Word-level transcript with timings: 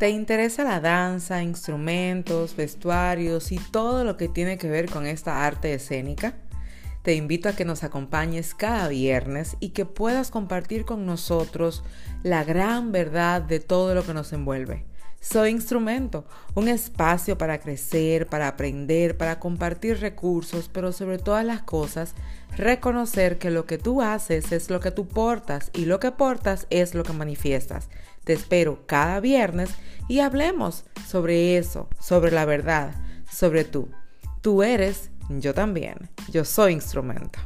¿Te 0.00 0.08
interesa 0.08 0.64
la 0.64 0.80
danza, 0.80 1.42
instrumentos, 1.42 2.56
vestuarios 2.56 3.52
y 3.52 3.58
todo 3.58 4.02
lo 4.02 4.16
que 4.16 4.28
tiene 4.28 4.56
que 4.56 4.70
ver 4.70 4.88
con 4.88 5.04
esta 5.04 5.44
arte 5.44 5.74
escénica? 5.74 6.36
Te 7.02 7.16
invito 7.16 7.50
a 7.50 7.52
que 7.52 7.66
nos 7.66 7.84
acompañes 7.84 8.54
cada 8.54 8.88
viernes 8.88 9.58
y 9.60 9.74
que 9.74 9.84
puedas 9.84 10.30
compartir 10.30 10.86
con 10.86 11.04
nosotros 11.04 11.84
la 12.22 12.44
gran 12.44 12.92
verdad 12.92 13.42
de 13.42 13.60
todo 13.60 13.94
lo 13.94 14.02
que 14.02 14.14
nos 14.14 14.32
envuelve. 14.32 14.86
Soy 15.22 15.50
Instrumento, 15.50 16.24
un 16.54 16.66
espacio 16.66 17.36
para 17.36 17.60
crecer, 17.60 18.26
para 18.26 18.48
aprender, 18.48 19.18
para 19.18 19.38
compartir 19.38 20.00
recursos, 20.00 20.70
pero 20.72 20.92
sobre 20.92 21.18
todas 21.18 21.44
las 21.44 21.60
cosas, 21.60 22.14
reconocer 22.56 23.36
que 23.36 23.50
lo 23.50 23.66
que 23.66 23.76
tú 23.76 24.00
haces 24.00 24.50
es 24.50 24.70
lo 24.70 24.80
que 24.80 24.90
tú 24.90 25.06
portas 25.06 25.70
y 25.74 25.84
lo 25.84 26.00
que 26.00 26.10
portas 26.10 26.66
es 26.70 26.94
lo 26.94 27.02
que 27.02 27.12
manifiestas. 27.12 27.90
Te 28.24 28.32
espero 28.32 28.86
cada 28.86 29.20
viernes 29.20 29.70
y 30.08 30.20
hablemos 30.20 30.84
sobre 31.06 31.58
eso, 31.58 31.88
sobre 32.00 32.30
la 32.30 32.46
verdad, 32.46 32.94
sobre 33.30 33.64
tú. 33.64 33.90
Tú 34.40 34.62
eres, 34.62 35.10
yo 35.28 35.52
también. 35.52 36.08
Yo 36.30 36.46
soy 36.46 36.72
Instrumento. 36.72 37.38